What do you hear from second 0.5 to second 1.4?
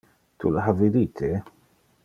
le ha vidite?